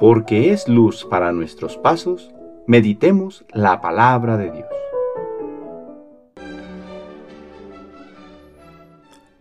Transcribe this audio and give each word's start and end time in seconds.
porque 0.00 0.50
es 0.50 0.66
luz 0.66 1.04
para 1.04 1.30
nuestros 1.30 1.76
pasos, 1.76 2.30
meditemos 2.66 3.44
la 3.52 3.82
palabra 3.82 4.38
de 4.38 4.50
Dios. 4.50 4.68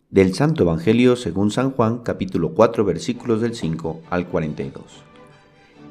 Del 0.10 0.34
Santo 0.34 0.64
Evangelio 0.64 1.16
según 1.16 1.50
San 1.50 1.72
Juan 1.72 2.00
capítulo 2.00 2.54
4 2.56 2.84
versículos 2.84 3.40
del 3.40 3.56
5 3.56 4.02
al 4.10 4.28
42. 4.28 4.84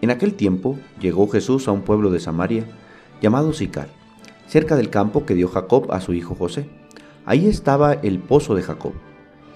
En 0.03 0.11
aquel 0.11 0.35
tiempo 0.35 0.79
llegó 1.01 1.29
Jesús 1.29 1.67
a 1.67 1.73
un 1.73 1.81
pueblo 1.81 2.11
de 2.11 2.21
Samaria 2.21 2.65
llamado 3.23 3.55
Sicar, 3.55 3.89
cerca 4.49 4.77
del 4.77 4.91
campo 4.91 5.25
que 5.25 5.35
dio 5.35 5.49
Jacob 5.49 5.91
a 5.93 6.03
su 6.03 6.13
hijo 6.13 6.35
José. 6.35 6.69
Ahí 7.25 7.47
estaba 7.47 7.95
el 7.95 8.19
pozo 8.19 8.55
de 8.55 8.63
Jacob. 8.63 8.93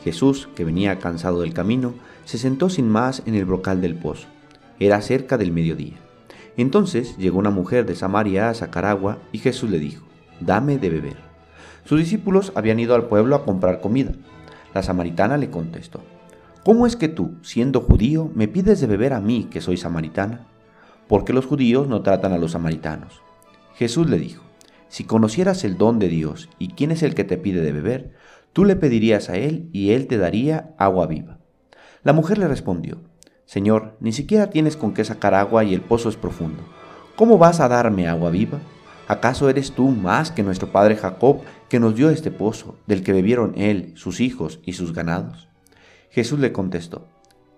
Jesús, 0.05 0.49
que 0.55 0.65
venía 0.65 0.99
cansado 0.99 1.43
del 1.43 1.53
camino, 1.53 1.93
se 2.25 2.39
sentó 2.39 2.71
sin 2.71 2.89
más 2.89 3.23
en 3.27 3.35
el 3.35 3.45
brocal 3.45 3.83
del 3.83 3.95
pozo. 3.95 4.27
Era 4.79 5.01
cerca 5.01 5.39
del 5.39 5.53
mediodía. 5.53 5.95
Entonces 6.57 7.17
llegó 7.17 7.39
una 7.39 7.51
mujer 7.51 7.87
de 7.87 7.95
Samaria 7.95 8.51
a 8.51 8.55
sacar 8.55 8.85
agua 8.85 9.19
y 9.33 9.39
Jesús 9.39 9.71
le 9.71 9.79
dijo, 9.79 10.07
dame 10.41 10.79
de 10.79 10.91
beber. 10.91 11.17
Sus 11.85 11.99
discípulos 11.99 12.53
habían 12.55 12.79
ido 12.79 12.95
al 12.95 13.07
pueblo 13.07 13.35
a 13.35 13.45
comprar 13.45 13.81
comida. 13.81 14.13
La 14.75 14.83
samaritana 14.83 15.37
le 15.37 15.51
contestó, 15.51 16.01
¿cómo 16.65 16.87
es 16.87 16.97
que 16.97 17.09
tú, 17.09 17.35
siendo 17.43 17.81
judío, 17.81 18.31
me 18.35 18.49
pides 18.49 18.81
de 18.81 18.87
beber 18.87 19.13
a 19.13 19.21
mí, 19.21 19.49
que 19.51 19.61
soy 19.61 19.77
samaritana? 19.77 20.47
Porque 21.09 21.33
los 21.33 21.47
judíos 21.47 21.89
no 21.89 22.03
tratan 22.03 22.33
a 22.33 22.39
los 22.39 22.53
samaritanos. 22.53 23.21
Jesús 23.75 24.09
le 24.09 24.19
dijo, 24.19 24.43
si 24.89 25.05
conocieras 25.05 25.65
el 25.65 25.77
don 25.79 25.99
de 25.99 26.09
Dios 26.09 26.49
y 26.59 26.69
quién 26.69 26.91
es 26.91 27.03
el 27.03 27.15
que 27.15 27.25
te 27.25 27.39
pide 27.39 27.63
de 27.63 27.73
beber, 27.73 28.13
tú 28.53 28.65
le 28.65 28.77
pedirías 28.77 29.29
a 29.29 29.37
él 29.37 29.69
y 29.73 29.91
él 29.93 30.07
te 30.07 30.19
daría 30.19 30.75
agua 30.79 31.07
viva. 31.07 31.39
La 32.03 32.13
mujer 32.13 32.39
le 32.39 32.49
respondió, 32.49 33.01
Señor, 33.47 33.97
ni 34.01 34.13
siquiera 34.13 34.51
tienes 34.51 34.77
con 34.77 34.95
qué 34.95 35.05
sacar 35.05 35.35
agua 35.35 35.65
y 35.65 35.75
el 35.75 35.81
pozo 35.81 36.09
es 36.09 36.17
profundo. 36.17 36.63
¿Cómo 37.17 37.39
vas 37.39 37.61
a 37.61 37.69
darme 37.69 38.09
agua 38.09 38.31
viva? 38.31 38.61
¿Acaso 39.09 39.51
eres 39.51 39.73
tú 39.73 39.89
más 39.89 40.31
que 40.31 40.43
nuestro 40.43 40.73
padre 40.73 40.97
Jacob, 40.97 41.41
que 41.69 41.81
nos 41.81 41.95
dio 41.95 42.09
este 42.11 42.31
pozo, 42.31 42.79
del 42.87 43.03
que 43.03 43.13
bebieron 43.13 43.53
él, 43.57 43.93
sus 43.97 44.21
hijos 44.21 44.61
y 44.65 44.73
sus 44.73 44.95
ganados? 44.95 45.49
Jesús 46.11 46.39
le 46.39 46.53
contestó, 46.53 47.09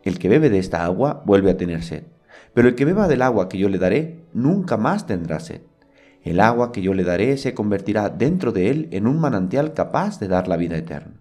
El 0.03 0.19
que 0.19 0.29
bebe 0.29 0.51
de 0.51 0.59
esta 0.59 0.85
agua 0.85 1.23
vuelve 1.27 1.51
a 1.51 1.57
tener 1.57 1.83
sed, 1.83 2.05
pero 2.55 2.69
el 2.69 2.75
que 2.75 2.85
beba 2.85 3.09
del 3.09 3.23
agua 3.23 3.49
que 3.49 3.59
yo 3.59 3.69
le 3.69 3.79
daré, 3.79 4.25
nunca 4.33 4.77
más 4.77 5.07
tendrá 5.07 5.41
sed. 5.41 5.63
El 6.23 6.41
agua 6.41 6.73
que 6.73 6.81
yo 6.81 6.95
le 6.95 7.05
daré 7.05 7.37
se 7.37 7.53
convertirá 7.53 8.09
dentro 8.09 8.51
de 8.51 8.71
él 8.71 8.89
en 8.93 9.07
un 9.07 9.21
manantial 9.21 9.75
capaz 9.75 10.19
de 10.19 10.29
dar 10.29 10.49
la 10.49 10.57
vida 10.57 10.77
eterna. 10.77 11.21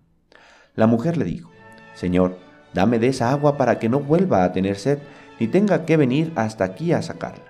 La 0.76 0.88
mujer 0.88 1.18
le 1.18 1.26
dijo, 1.26 1.52
Señor, 1.94 2.38
dame 2.74 3.00
de 3.00 3.08
esa 3.08 3.32
agua 3.32 3.58
para 3.58 3.80
que 3.80 3.90
no 3.90 4.00
vuelva 4.00 4.44
a 4.44 4.52
tener 4.52 4.78
sed, 4.78 5.00
ni 5.40 5.48
tenga 5.48 5.86
que 5.86 5.98
venir 5.98 6.32
hasta 6.36 6.64
aquí 6.64 6.94
a 6.94 7.02
sacarla. 7.02 7.46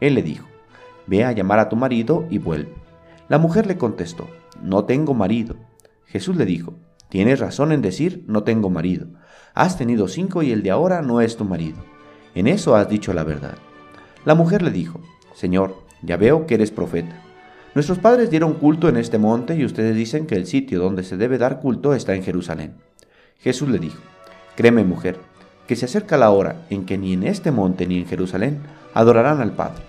Él 0.00 0.14
le 0.14 0.22
dijo, 0.22 0.46
Ve 1.06 1.24
a 1.24 1.32
llamar 1.32 1.58
a 1.58 1.68
tu 1.68 1.76
marido 1.76 2.26
y 2.30 2.38
vuelve. 2.38 2.72
La 3.28 3.38
mujer 3.38 3.66
le 3.66 3.76
contestó, 3.76 4.28
No 4.62 4.84
tengo 4.84 5.14
marido. 5.14 5.56
Jesús 6.06 6.36
le 6.36 6.44
dijo, 6.44 6.74
Tienes 7.10 7.40
razón 7.40 7.72
en 7.72 7.82
decir, 7.82 8.24
no 8.28 8.44
tengo 8.44 8.70
marido. 8.70 9.08
Has 9.52 9.76
tenido 9.76 10.06
cinco 10.06 10.44
y 10.44 10.52
el 10.52 10.62
de 10.62 10.70
ahora 10.70 11.02
no 11.02 11.20
es 11.20 11.36
tu 11.36 11.44
marido. 11.44 11.78
En 12.36 12.46
eso 12.46 12.76
has 12.76 12.88
dicho 12.88 13.12
la 13.12 13.24
verdad. 13.24 13.56
La 14.24 14.36
mujer 14.36 14.62
le 14.62 14.70
dijo, 14.70 15.00
Señor, 15.34 15.74
ya 16.02 16.16
veo 16.16 16.46
que 16.46 16.54
eres 16.54 16.70
profeta. 16.70 17.20
Nuestros 17.74 17.98
padres 17.98 18.30
dieron 18.30 18.54
culto 18.54 18.88
en 18.88 18.96
este 18.96 19.18
monte 19.18 19.56
y 19.56 19.64
ustedes 19.64 19.96
dicen 19.96 20.26
que 20.26 20.36
el 20.36 20.46
sitio 20.46 20.78
donde 20.80 21.02
se 21.02 21.16
debe 21.16 21.36
dar 21.36 21.60
culto 21.60 21.94
está 21.94 22.14
en 22.14 22.22
Jerusalén. 22.22 22.74
Jesús 23.38 23.68
le 23.68 23.78
dijo, 23.78 24.00
Créeme 24.60 24.84
mujer, 24.84 25.18
que 25.66 25.74
se 25.74 25.86
acerca 25.86 26.18
la 26.18 26.28
hora 26.28 26.66
en 26.68 26.84
que 26.84 26.98
ni 26.98 27.14
en 27.14 27.22
este 27.22 27.50
monte 27.50 27.86
ni 27.86 27.96
en 27.96 28.06
Jerusalén 28.06 28.60
adorarán 28.92 29.40
al 29.40 29.52
Padre. 29.52 29.82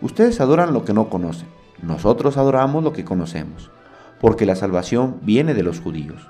Ustedes 0.00 0.40
adoran 0.40 0.72
lo 0.72 0.86
que 0.86 0.94
no 0.94 1.10
conocen, 1.10 1.48
nosotros 1.82 2.38
adoramos 2.38 2.82
lo 2.82 2.94
que 2.94 3.04
conocemos, 3.04 3.70
porque 4.18 4.46
la 4.46 4.56
salvación 4.56 5.18
viene 5.20 5.52
de 5.52 5.62
los 5.62 5.80
judíos. 5.80 6.26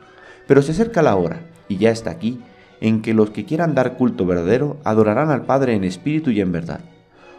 Pero 0.49 0.61
se 0.63 0.73
acerca 0.73 1.03
la 1.03 1.15
hora, 1.15 1.43
y 1.69 1.77
ya 1.77 1.93
está 1.93 2.11
aquí, 2.11 2.43
en 2.81 3.01
que 3.01 3.15
los 3.15 3.31
que 3.31 3.45
quieran 3.45 3.77
dar 3.77 3.97
culto 3.97 4.27
verdadero 4.27 4.79
adorarán 4.83 5.31
al 5.31 5.45
Padre 5.45 5.75
en 5.75 5.85
espíritu 5.85 6.33
y 6.33 6.41
en 6.41 6.51
verdad 6.51 6.81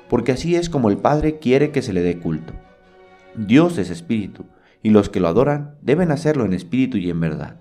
porque 0.09 0.31
así 0.31 0.56
es 0.56 0.69
como 0.69 0.90
el 0.90 0.97
Padre 0.97 1.38
quiere 1.40 1.72
que 1.72 1.81
se 1.81 1.94
le 1.94 2.02
dé 2.02 2.18
culto. 2.18 2.53
Dios 3.36 3.78
es 3.78 3.90
espíritu, 3.90 4.46
y 4.81 4.90
los 4.90 5.09
que 5.09 5.19
lo 5.19 5.28
adoran 5.28 5.75
deben 5.81 6.12
hacerlo 6.12 6.46
en 6.46 6.53
espíritu 6.53 6.97
y 6.97 7.09
en 7.09 7.19
verdad. 7.19 7.58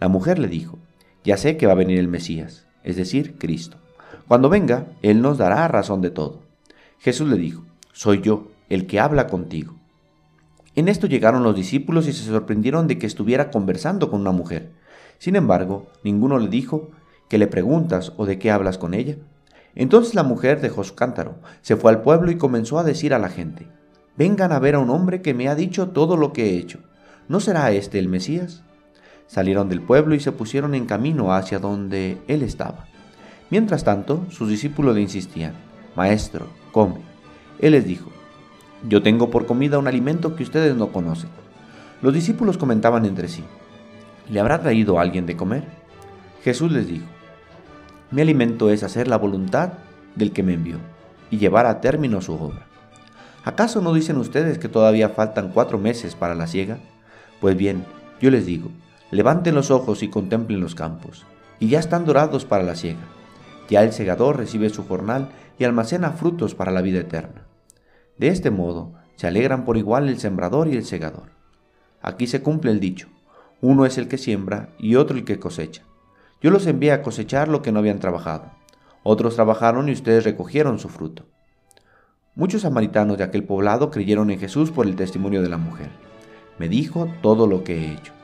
La 0.00 0.08
mujer 0.08 0.38
le 0.38 0.48
dijo, 0.48 0.78
ya 1.24 1.36
sé 1.36 1.56
que 1.56 1.66
va 1.66 1.72
a 1.72 1.76
venir 1.76 1.98
el 1.98 2.08
Mesías, 2.08 2.66
es 2.82 2.96
decir, 2.96 3.38
Cristo. 3.38 3.76
Cuando 4.28 4.48
venga, 4.48 4.86
Él 5.02 5.22
nos 5.22 5.38
dará 5.38 5.68
razón 5.68 6.00
de 6.00 6.10
todo. 6.10 6.40
Jesús 6.98 7.28
le 7.28 7.36
dijo, 7.36 7.64
soy 7.92 8.20
yo, 8.20 8.48
el 8.68 8.86
que 8.86 9.00
habla 9.00 9.26
contigo. 9.26 9.74
En 10.74 10.88
esto 10.88 11.06
llegaron 11.06 11.42
los 11.42 11.54
discípulos 11.54 12.08
y 12.08 12.12
se 12.12 12.24
sorprendieron 12.24 12.86
de 12.86 12.98
que 12.98 13.06
estuviera 13.06 13.50
conversando 13.50 14.10
con 14.10 14.20
una 14.20 14.32
mujer. 14.32 14.70
Sin 15.18 15.36
embargo, 15.36 15.88
ninguno 16.02 16.38
le 16.38 16.48
dijo, 16.48 16.90
¿qué 17.28 17.38
le 17.38 17.46
preguntas 17.46 18.12
o 18.16 18.24
de 18.24 18.38
qué 18.38 18.50
hablas 18.50 18.78
con 18.78 18.94
ella? 18.94 19.16
Entonces 19.74 20.14
la 20.14 20.22
mujer 20.22 20.60
dejó 20.60 20.84
su 20.84 20.94
cántaro, 20.94 21.36
se 21.60 21.76
fue 21.76 21.90
al 21.90 22.02
pueblo 22.02 22.30
y 22.30 22.38
comenzó 22.38 22.78
a 22.78 22.84
decir 22.84 23.14
a 23.14 23.18
la 23.18 23.28
gente, 23.28 23.68
vengan 24.16 24.52
a 24.52 24.58
ver 24.58 24.74
a 24.74 24.78
un 24.78 24.90
hombre 24.90 25.22
que 25.22 25.34
me 25.34 25.48
ha 25.48 25.54
dicho 25.54 25.90
todo 25.90 26.16
lo 26.16 26.32
que 26.32 26.50
he 26.50 26.56
hecho. 26.58 26.80
¿No 27.28 27.40
será 27.40 27.70
este 27.72 27.98
el 27.98 28.08
Mesías? 28.08 28.62
Salieron 29.32 29.70
del 29.70 29.80
pueblo 29.80 30.14
y 30.14 30.20
se 30.20 30.30
pusieron 30.30 30.74
en 30.74 30.84
camino 30.84 31.32
hacia 31.32 31.58
donde 31.58 32.20
él 32.28 32.42
estaba. 32.42 32.84
Mientras 33.48 33.82
tanto, 33.82 34.26
sus 34.28 34.50
discípulos 34.50 34.94
le 34.94 35.00
insistían, 35.00 35.54
Maestro, 35.96 36.48
come. 36.70 36.96
Él 37.58 37.72
les 37.72 37.86
dijo, 37.86 38.10
Yo 38.86 39.02
tengo 39.02 39.30
por 39.30 39.46
comida 39.46 39.78
un 39.78 39.88
alimento 39.88 40.36
que 40.36 40.42
ustedes 40.42 40.76
no 40.76 40.92
conocen. 40.92 41.30
Los 42.02 42.12
discípulos 42.12 42.58
comentaban 42.58 43.06
entre 43.06 43.26
sí, 43.26 43.42
¿le 44.28 44.38
habrá 44.38 44.60
traído 44.60 45.00
alguien 45.00 45.24
de 45.24 45.34
comer? 45.34 45.64
Jesús 46.44 46.70
les 46.70 46.86
dijo, 46.86 47.06
mi 48.10 48.20
alimento 48.20 48.68
es 48.68 48.82
hacer 48.82 49.08
la 49.08 49.16
voluntad 49.16 49.72
del 50.14 50.32
que 50.32 50.42
me 50.42 50.52
envió 50.52 50.76
y 51.30 51.38
llevar 51.38 51.64
a 51.64 51.80
término 51.80 52.20
su 52.20 52.34
obra. 52.34 52.66
¿Acaso 53.44 53.80
no 53.80 53.94
dicen 53.94 54.18
ustedes 54.18 54.58
que 54.58 54.68
todavía 54.68 55.08
faltan 55.08 55.52
cuatro 55.52 55.78
meses 55.78 56.16
para 56.16 56.34
la 56.34 56.46
siega? 56.46 56.80
Pues 57.40 57.56
bien, 57.56 57.86
yo 58.20 58.30
les 58.30 58.44
digo, 58.44 58.68
levanten 59.12 59.54
los 59.54 59.70
ojos 59.70 60.02
y 60.02 60.08
contemplen 60.08 60.60
los 60.60 60.74
campos, 60.74 61.26
y 61.60 61.68
ya 61.68 61.78
están 61.78 62.06
dorados 62.06 62.46
para 62.46 62.64
la 62.64 62.74
siega. 62.74 63.06
Ya 63.68 63.84
el 63.84 63.92
segador 63.92 64.38
recibe 64.38 64.70
su 64.70 64.88
jornal 64.88 65.28
y 65.58 65.64
almacena 65.64 66.12
frutos 66.12 66.54
para 66.54 66.72
la 66.72 66.80
vida 66.80 67.00
eterna. 67.00 67.46
De 68.16 68.28
este 68.28 68.50
modo, 68.50 68.94
se 69.16 69.26
alegran 69.26 69.66
por 69.66 69.76
igual 69.76 70.08
el 70.08 70.18
sembrador 70.18 70.66
y 70.66 70.76
el 70.76 70.84
segador. 70.84 71.30
Aquí 72.00 72.26
se 72.26 72.42
cumple 72.42 72.70
el 72.70 72.80
dicho, 72.80 73.08
uno 73.60 73.84
es 73.84 73.98
el 73.98 74.08
que 74.08 74.16
siembra 74.16 74.70
y 74.78 74.96
otro 74.96 75.16
el 75.16 75.24
que 75.24 75.38
cosecha. 75.38 75.82
Yo 76.40 76.50
los 76.50 76.66
envié 76.66 76.92
a 76.92 77.02
cosechar 77.02 77.48
lo 77.48 77.60
que 77.60 77.70
no 77.70 77.80
habían 77.80 78.00
trabajado. 78.00 78.50
Otros 79.02 79.34
trabajaron 79.34 79.90
y 79.90 79.92
ustedes 79.92 80.24
recogieron 80.24 80.78
su 80.78 80.88
fruto. 80.88 81.26
Muchos 82.34 82.62
samaritanos 82.62 83.18
de 83.18 83.24
aquel 83.24 83.44
poblado 83.44 83.90
creyeron 83.90 84.30
en 84.30 84.40
Jesús 84.40 84.70
por 84.70 84.86
el 84.86 84.96
testimonio 84.96 85.42
de 85.42 85.50
la 85.50 85.58
mujer. 85.58 85.90
Me 86.58 86.70
dijo 86.70 87.08
todo 87.20 87.46
lo 87.46 87.62
que 87.62 87.76
he 87.76 87.92
hecho. 87.92 88.14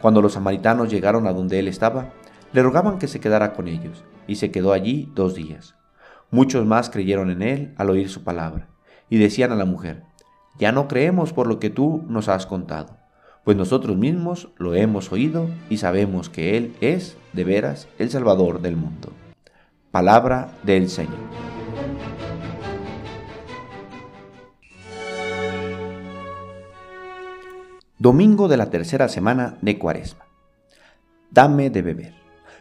Cuando 0.00 0.22
los 0.22 0.34
samaritanos 0.34 0.90
llegaron 0.90 1.26
a 1.26 1.32
donde 1.32 1.58
él 1.58 1.68
estaba, 1.68 2.12
le 2.52 2.62
rogaban 2.62 2.98
que 2.98 3.08
se 3.08 3.20
quedara 3.20 3.52
con 3.52 3.68
ellos, 3.68 4.04
y 4.26 4.36
se 4.36 4.50
quedó 4.50 4.72
allí 4.72 5.10
dos 5.14 5.34
días. 5.34 5.74
Muchos 6.30 6.66
más 6.66 6.90
creyeron 6.90 7.30
en 7.30 7.42
él 7.42 7.74
al 7.76 7.90
oír 7.90 8.08
su 8.08 8.24
palabra, 8.24 8.68
y 9.08 9.18
decían 9.18 9.52
a 9.52 9.56
la 9.56 9.64
mujer, 9.64 10.02
Ya 10.58 10.72
no 10.72 10.88
creemos 10.88 11.32
por 11.32 11.46
lo 11.46 11.58
que 11.58 11.70
tú 11.70 12.04
nos 12.08 12.28
has 12.28 12.46
contado 12.46 12.98
pues 13.48 13.56
nosotros 13.56 13.96
mismos 13.96 14.50
lo 14.58 14.74
hemos 14.74 15.10
oído 15.10 15.48
y 15.70 15.78
sabemos 15.78 16.28
que 16.28 16.58
Él 16.58 16.74
es, 16.82 17.16
de 17.32 17.44
veras, 17.44 17.88
el 17.98 18.10
Salvador 18.10 18.60
del 18.60 18.76
mundo. 18.76 19.10
Palabra 19.90 20.50
del 20.64 20.90
Señor. 20.90 21.57
Domingo 28.00 28.46
de 28.46 28.56
la 28.56 28.70
tercera 28.70 29.08
semana 29.08 29.58
de 29.60 29.76
Cuaresma. 29.76 30.24
Dame 31.32 31.68
de 31.68 31.82
beber. 31.82 32.14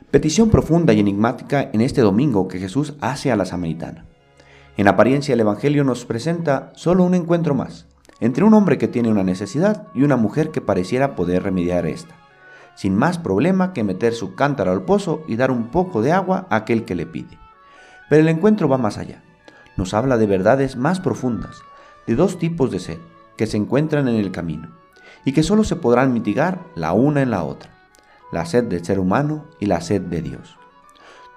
Petición 0.09 0.49
profunda 0.49 0.93
y 0.93 0.99
enigmática 0.99 1.69
en 1.73 1.81
este 1.81 2.01
domingo 2.01 2.47
que 2.47 2.57
Jesús 2.57 2.95
hace 3.01 3.31
a 3.31 3.35
la 3.35 3.45
samaritana. 3.45 4.05
En 4.77 4.87
apariencia 4.87 5.33
el 5.33 5.39
Evangelio 5.39 5.83
nos 5.83 6.05
presenta 6.05 6.71
solo 6.73 7.03
un 7.03 7.13
encuentro 7.13 7.53
más, 7.53 7.85
entre 8.19 8.45
un 8.45 8.55
hombre 8.55 8.79
que 8.79 8.87
tiene 8.87 9.09
una 9.11 9.21
necesidad 9.21 9.85
y 9.93 10.01
una 10.01 10.17
mujer 10.17 10.49
que 10.49 10.59
pareciera 10.59 11.15
poder 11.15 11.43
remediar 11.43 11.85
esta, 11.85 12.15
sin 12.73 12.95
más 12.95 13.19
problema 13.19 13.73
que 13.73 13.83
meter 13.83 14.15
su 14.15 14.33
cántaro 14.33 14.71
al 14.71 14.85
pozo 14.85 15.21
y 15.27 15.35
dar 15.35 15.51
un 15.51 15.67
poco 15.67 16.01
de 16.01 16.13
agua 16.13 16.47
a 16.49 16.55
aquel 16.55 16.83
que 16.83 16.95
le 16.95 17.05
pide. 17.05 17.37
Pero 18.09 18.23
el 18.23 18.29
encuentro 18.29 18.67
va 18.67 18.79
más 18.79 18.97
allá. 18.97 19.21
Nos 19.75 19.93
habla 19.93 20.17
de 20.17 20.25
verdades 20.25 20.77
más 20.77 20.99
profundas, 20.99 21.61
de 22.07 22.15
dos 22.15 22.39
tipos 22.39 22.71
de 22.71 22.79
sed 22.79 22.97
que 23.35 23.45
se 23.45 23.57
encuentran 23.57 24.07
en 24.07 24.15
el 24.15 24.31
camino 24.31 24.86
y 25.27 25.33
que 25.33 25.43
solo 25.43 25.65
se 25.65 25.75
podrán 25.75 26.13
mitigar 26.13 26.61
la 26.73 26.93
una 26.93 27.21
en 27.21 27.31
la 27.31 27.43
otra, 27.43 27.69
la 28.31 28.45
sed 28.45 28.63
del 28.63 28.85
ser 28.85 28.97
humano 28.97 29.43
y 29.59 29.65
la 29.65 29.81
sed 29.81 30.01
de 30.03 30.21
Dios. 30.21 30.57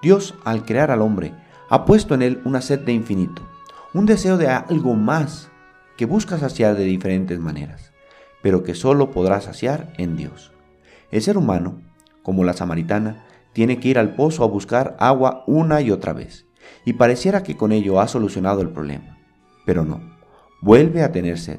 Dios, 0.01 0.37
al 0.45 0.65
crear 0.65 0.93
al 0.93 1.03
hombre, 1.03 1.35
ha 1.69 1.85
puesto 1.87 2.15
en 2.15 2.23
él 2.23 2.41
una 2.45 2.61
sed 2.61 2.79
de 2.79 2.93
infinito, 2.93 3.43
un 3.93 4.07
deseo 4.07 4.37
de 4.39 4.47
algo 4.47 4.95
más 4.95 5.51
que 5.97 6.07
busca 6.07 6.39
saciar 6.39 6.77
de 6.77 6.85
diferentes 6.85 7.41
maneras, 7.41 7.91
pero 8.43 8.63
que 8.63 8.77
solo 8.77 9.11
podrá 9.11 9.41
saciar 9.41 9.93
en 9.99 10.17
Dios. 10.17 10.53
El 11.11 11.21
ser 11.21 11.37
humano, 11.37 11.83
como 12.23 12.45
la 12.45 12.53
samaritana, 12.53 13.25
tiene 13.53 13.81
que 13.81 13.89
ir 13.89 13.99
al 13.99 14.15
pozo 14.15 14.45
a 14.45 14.47
buscar 14.47 14.95
agua 15.01 15.43
una 15.49 15.81
y 15.81 15.91
otra 15.91 16.13
vez, 16.13 16.47
y 16.85 16.93
pareciera 16.93 17.43
que 17.43 17.57
con 17.57 17.73
ello 17.73 18.01
ha 18.01 18.07
solucionado 18.07 18.61
el 18.61 18.71
problema. 18.71 19.19
Pero 19.67 19.85
no, 19.85 20.01
vuelve 20.61 21.03
a 21.03 21.11
tener 21.11 21.41
sed. 21.41 21.59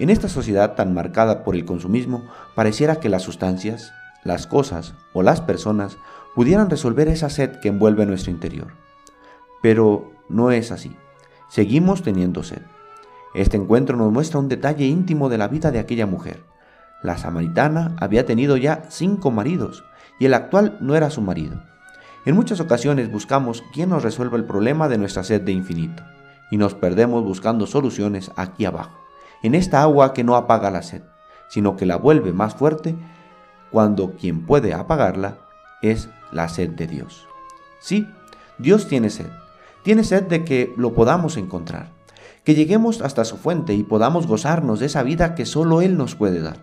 En 0.00 0.08
esta 0.08 0.30
sociedad 0.30 0.76
tan 0.76 0.94
marcada 0.94 1.44
por 1.44 1.54
el 1.54 1.66
consumismo, 1.66 2.24
pareciera 2.54 2.96
que 2.96 3.10
las 3.10 3.20
sustancias, 3.20 3.92
las 4.24 4.46
cosas 4.46 4.94
o 5.12 5.22
las 5.22 5.42
personas 5.42 5.98
pudieran 6.34 6.70
resolver 6.70 7.06
esa 7.08 7.28
sed 7.28 7.60
que 7.60 7.68
envuelve 7.68 8.06
nuestro 8.06 8.30
interior. 8.30 8.68
Pero 9.60 10.10
no 10.30 10.52
es 10.52 10.72
así. 10.72 10.96
Seguimos 11.50 12.02
teniendo 12.02 12.42
sed. 12.42 12.62
Este 13.34 13.58
encuentro 13.58 13.98
nos 13.98 14.10
muestra 14.10 14.40
un 14.40 14.48
detalle 14.48 14.86
íntimo 14.86 15.28
de 15.28 15.36
la 15.36 15.48
vida 15.48 15.70
de 15.70 15.78
aquella 15.78 16.06
mujer. 16.06 16.44
La 17.02 17.18
samaritana 17.18 17.94
había 18.00 18.24
tenido 18.24 18.56
ya 18.56 18.84
cinco 18.88 19.30
maridos 19.30 19.84
y 20.18 20.24
el 20.24 20.32
actual 20.32 20.78
no 20.80 20.96
era 20.96 21.10
su 21.10 21.20
marido. 21.20 21.62
En 22.24 22.36
muchas 22.36 22.60
ocasiones 22.60 23.12
buscamos 23.12 23.62
quién 23.74 23.90
nos 23.90 24.02
resuelva 24.02 24.38
el 24.38 24.44
problema 24.44 24.88
de 24.88 24.96
nuestra 24.96 25.24
sed 25.24 25.42
de 25.42 25.52
infinito 25.52 26.02
y 26.50 26.56
nos 26.56 26.74
perdemos 26.74 27.22
buscando 27.22 27.66
soluciones 27.66 28.30
aquí 28.36 28.64
abajo, 28.64 28.98
en 29.42 29.54
esta 29.54 29.82
agua 29.82 30.12
que 30.12 30.24
no 30.24 30.36
apaga 30.36 30.70
la 30.70 30.82
sed, 30.82 31.02
sino 31.48 31.76
que 31.76 31.86
la 31.86 31.96
vuelve 31.96 32.32
más 32.32 32.54
fuerte 32.54 32.96
cuando 33.70 34.12
quien 34.12 34.46
puede 34.46 34.74
apagarla 34.74 35.38
es 35.82 36.08
la 36.32 36.48
sed 36.48 36.70
de 36.70 36.86
Dios. 36.86 37.26
Sí, 37.80 38.06
Dios 38.58 38.88
tiene 38.88 39.10
sed, 39.10 39.30
tiene 39.82 40.04
sed 40.04 40.24
de 40.24 40.44
que 40.44 40.72
lo 40.76 40.92
podamos 40.92 41.36
encontrar, 41.36 41.90
que 42.44 42.54
lleguemos 42.54 43.00
hasta 43.00 43.24
su 43.24 43.36
fuente 43.36 43.74
y 43.74 43.82
podamos 43.82 44.26
gozarnos 44.26 44.80
de 44.80 44.86
esa 44.86 45.02
vida 45.02 45.34
que 45.34 45.46
solo 45.46 45.80
Él 45.80 45.96
nos 45.96 46.14
puede 46.14 46.40
dar. 46.40 46.58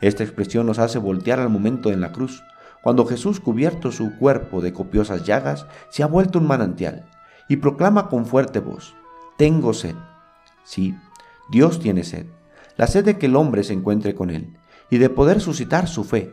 Esta 0.00 0.24
expresión 0.24 0.66
nos 0.66 0.78
hace 0.78 0.98
voltear 0.98 1.40
al 1.40 1.50
momento 1.50 1.90
en 1.90 2.00
la 2.00 2.12
cruz, 2.12 2.42
cuando 2.82 3.04
Jesús, 3.04 3.40
cubierto 3.40 3.92
su 3.92 4.16
cuerpo 4.16 4.62
de 4.62 4.72
copiosas 4.72 5.24
llagas, 5.24 5.66
se 5.90 6.02
ha 6.02 6.06
vuelto 6.06 6.38
un 6.38 6.46
manantial 6.46 7.04
y 7.48 7.56
proclama 7.56 8.08
con 8.08 8.24
fuerte 8.24 8.60
voz, 8.60 8.94
Tengo 9.36 9.74
sed. 9.74 9.96
Sí, 10.64 10.94
Dios 11.50 11.80
tiene 11.80 12.04
sed, 12.04 12.26
la 12.76 12.86
sed 12.86 13.04
de 13.04 13.18
que 13.18 13.26
el 13.26 13.34
hombre 13.34 13.64
se 13.64 13.72
encuentre 13.72 14.14
con 14.14 14.30
Él 14.30 14.56
y 14.88 14.98
de 14.98 15.10
poder 15.10 15.40
suscitar 15.40 15.88
su 15.88 16.04
fe, 16.04 16.32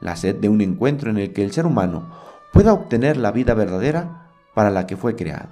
la 0.00 0.16
sed 0.16 0.36
de 0.36 0.48
un 0.48 0.60
encuentro 0.60 1.10
en 1.10 1.18
el 1.18 1.32
que 1.32 1.44
el 1.44 1.52
ser 1.52 1.64
humano 1.64 2.10
pueda 2.52 2.72
obtener 2.72 3.16
la 3.16 3.30
vida 3.30 3.54
verdadera 3.54 4.30
para 4.54 4.70
la 4.70 4.86
que 4.86 4.96
fue 4.96 5.14
creado, 5.14 5.48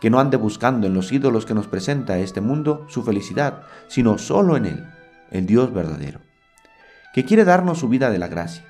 que 0.00 0.08
no 0.08 0.18
ande 0.18 0.38
buscando 0.38 0.86
en 0.86 0.94
los 0.94 1.12
ídolos 1.12 1.44
que 1.44 1.52
nos 1.52 1.66
presenta 1.66 2.18
este 2.18 2.40
mundo 2.40 2.86
su 2.88 3.02
felicidad, 3.02 3.64
sino 3.86 4.16
solo 4.16 4.56
en 4.56 4.64
Él, 4.64 4.84
el 5.30 5.44
Dios 5.44 5.74
verdadero, 5.74 6.20
que 7.12 7.26
quiere 7.26 7.44
darnos 7.44 7.78
su 7.78 7.88
vida 7.88 8.08
de 8.10 8.18
la 8.18 8.28
gracia, 8.28 8.64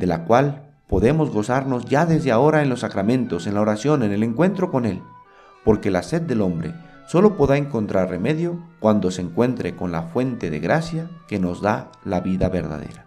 de 0.00 0.06
la 0.08 0.24
cual 0.24 0.72
podemos 0.88 1.30
gozarnos 1.30 1.84
ya 1.84 2.06
desde 2.06 2.32
ahora 2.32 2.62
en 2.62 2.68
los 2.68 2.80
sacramentos, 2.80 3.46
en 3.46 3.54
la 3.54 3.60
oración, 3.60 4.02
en 4.02 4.10
el 4.10 4.24
encuentro 4.24 4.72
con 4.72 4.84
Él, 4.84 5.00
porque 5.64 5.92
la 5.92 6.02
sed 6.02 6.22
del 6.22 6.40
hombre 6.40 6.74
solo 7.06 7.36
podrá 7.36 7.56
encontrar 7.56 8.08
remedio 8.08 8.58
cuando 8.80 9.10
se 9.10 9.22
encuentre 9.22 9.76
con 9.76 9.92
la 9.92 10.02
fuente 10.02 10.50
de 10.50 10.60
gracia 10.60 11.10
que 11.28 11.38
nos 11.38 11.60
da 11.60 11.90
la 12.04 12.20
vida 12.20 12.48
verdadera. 12.48 13.06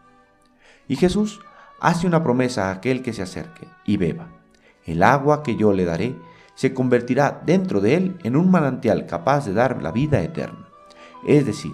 Y 0.87 0.95
Jesús 0.95 1.39
hace 1.79 2.07
una 2.07 2.23
promesa 2.23 2.69
a 2.69 2.71
aquel 2.71 3.01
que 3.01 3.13
se 3.13 3.21
acerque 3.21 3.67
y 3.85 3.97
beba. 3.97 4.27
El 4.85 5.03
agua 5.03 5.43
que 5.43 5.55
yo 5.55 5.73
le 5.73 5.85
daré 5.85 6.15
se 6.53 6.73
convertirá 6.73 7.41
dentro 7.45 7.81
de 7.81 7.95
él 7.95 8.17
en 8.23 8.35
un 8.35 8.49
manantial 8.49 9.05
capaz 9.05 9.45
de 9.45 9.53
dar 9.53 9.81
la 9.81 9.91
vida 9.91 10.21
eterna. 10.21 10.67
Es 11.27 11.45
decir, 11.45 11.73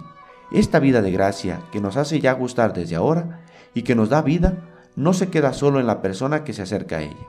esta 0.52 0.80
vida 0.80 1.02
de 1.02 1.12
gracia 1.12 1.62
que 1.72 1.82
nos 1.82 1.98
hace 1.98 2.20
ya 2.20 2.34
gustar 2.34 2.74
desde 2.74 2.96
ahora 2.96 3.42
y 3.74 3.84
que 3.84 3.96
nos 3.96 4.10
da 4.10 4.22
vida 4.22 4.58
no 4.96 5.14
se 5.14 5.30
queda 5.30 5.54
solo 5.54 5.80
en 5.80 5.88
la 5.88 6.02
persona 6.02 6.44
que 6.44 6.54
se 6.54 6.62
acerca 6.62 6.98
a 6.98 7.02
ella, 7.02 7.28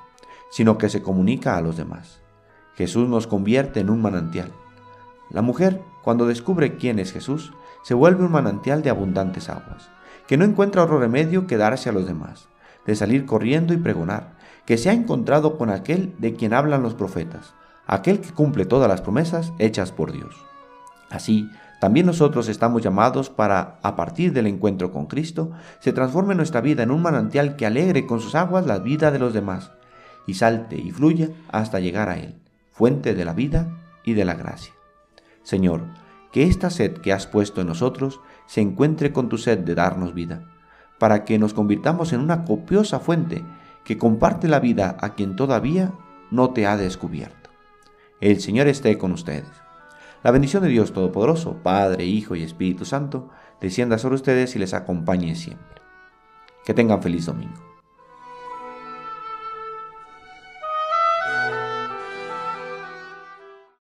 sino 0.50 0.78
que 0.78 0.88
se 0.88 1.02
comunica 1.02 1.56
a 1.56 1.60
los 1.60 1.76
demás. 1.76 2.20
Jesús 2.74 3.08
nos 3.08 3.26
convierte 3.26 3.80
en 3.80 3.90
un 3.90 4.00
manantial. 4.02 4.52
La 5.32 5.40
mujer, 5.40 5.80
cuando 6.02 6.26
descubre 6.26 6.76
quién 6.76 6.98
es 6.98 7.12
Jesús, 7.12 7.52
se 7.82 7.94
vuelve 7.94 8.24
un 8.24 8.32
manantial 8.32 8.82
de 8.82 8.90
abundantes 8.90 9.48
aguas, 9.48 9.88
que 10.26 10.36
no 10.36 10.44
encuentra 10.44 10.84
otro 10.84 11.00
remedio 11.00 11.46
que 11.46 11.56
darse 11.56 11.88
a 11.88 11.92
los 11.92 12.06
demás, 12.06 12.48
de 12.86 12.94
salir 12.94 13.24
corriendo 13.24 13.72
y 13.72 13.78
pregonar, 13.78 14.34
que 14.66 14.76
se 14.76 14.90
ha 14.90 14.92
encontrado 14.92 15.56
con 15.56 15.70
aquel 15.70 16.14
de 16.18 16.34
quien 16.34 16.52
hablan 16.52 16.82
los 16.82 16.94
profetas, 16.94 17.54
aquel 17.86 18.20
que 18.20 18.32
cumple 18.32 18.66
todas 18.66 18.88
las 18.88 19.00
promesas 19.00 19.52
hechas 19.58 19.90
por 19.90 20.12
Dios. 20.12 20.36
Así, 21.10 21.50
también 21.80 22.06
nosotros 22.06 22.48
estamos 22.48 22.82
llamados 22.82 23.30
para, 23.30 23.78
a 23.82 23.96
partir 23.96 24.32
del 24.32 24.46
encuentro 24.46 24.92
con 24.92 25.06
Cristo, 25.06 25.50
se 25.80 25.92
transforme 25.92 26.34
nuestra 26.34 26.60
vida 26.60 26.82
en 26.82 26.90
un 26.90 27.02
manantial 27.02 27.56
que 27.56 27.66
alegre 27.66 28.06
con 28.06 28.20
sus 28.20 28.34
aguas 28.34 28.66
la 28.66 28.78
vida 28.78 29.10
de 29.10 29.18
los 29.18 29.32
demás, 29.32 29.72
y 30.26 30.34
salte 30.34 30.76
y 30.76 30.90
fluya 30.90 31.30
hasta 31.50 31.80
llegar 31.80 32.08
a 32.08 32.18
Él, 32.18 32.36
fuente 32.70 33.14
de 33.14 33.24
la 33.24 33.32
vida 33.32 33.78
y 34.04 34.12
de 34.12 34.24
la 34.24 34.34
gracia. 34.34 34.72
Señor, 35.42 35.84
que 36.32 36.44
esta 36.44 36.70
sed 36.70 36.98
que 36.98 37.12
has 37.12 37.26
puesto 37.26 37.60
en 37.60 37.66
nosotros 37.68 38.20
se 38.46 38.60
encuentre 38.60 39.12
con 39.12 39.28
tu 39.28 39.38
sed 39.38 39.58
de 39.58 39.74
darnos 39.74 40.14
vida, 40.14 40.48
para 40.98 41.24
que 41.24 41.38
nos 41.38 41.54
convirtamos 41.54 42.12
en 42.12 42.20
una 42.20 42.44
copiosa 42.44 43.00
fuente 43.00 43.44
que 43.84 43.98
comparte 43.98 44.48
la 44.48 44.60
vida 44.60 44.96
a 45.00 45.14
quien 45.14 45.36
todavía 45.36 45.92
no 46.30 46.50
te 46.50 46.66
ha 46.66 46.76
descubierto. 46.76 47.50
El 48.20 48.40
Señor 48.40 48.68
esté 48.68 48.96
con 48.98 49.12
ustedes. 49.12 49.50
La 50.22 50.30
bendición 50.30 50.62
de 50.62 50.68
Dios 50.68 50.92
Todopoderoso, 50.92 51.56
Padre, 51.62 52.04
Hijo 52.04 52.36
y 52.36 52.44
Espíritu 52.44 52.84
Santo, 52.84 53.28
descienda 53.60 53.98
sobre 53.98 54.14
ustedes 54.14 54.54
y 54.54 54.60
les 54.60 54.72
acompañe 54.72 55.34
siempre. 55.34 55.82
Que 56.64 56.74
tengan 56.74 57.02
feliz 57.02 57.26
domingo. 57.26 57.71